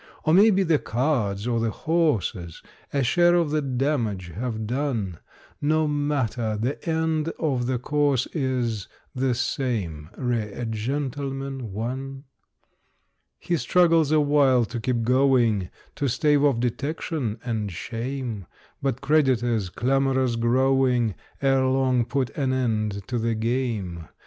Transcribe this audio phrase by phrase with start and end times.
[0.23, 5.19] Or maybe the cards or the horses A share of the damage have done
[5.61, 12.23] No matter; the end of the course is The same: "Re a Gentleman, One".
[13.37, 18.47] He struggles awhile to keep going, To stave off detection and shame;
[18.81, 21.13] But creditors, clamorous growing,
[21.43, 24.07] Ere long put an end to the game.